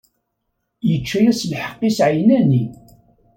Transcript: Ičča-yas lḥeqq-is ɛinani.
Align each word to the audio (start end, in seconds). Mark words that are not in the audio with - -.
Ičča-yas 0.93 1.41
lḥeqq-is 1.51 1.97
ɛinani. 2.09 2.65